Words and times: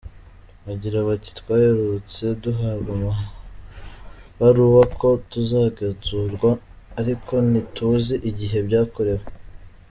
Bagira 0.65 0.97
bati 1.07 1.31
“Twaherutse 1.39 2.23
duhabwa 2.43 2.89
amabaruwa 2.97 4.83
ko 4.99 5.09
tuzagenzurwa, 5.31 6.49
ariko 6.99 7.33
ntituzi 7.49 8.15
igihe 8.29 8.57
byakorewe. 8.69 9.25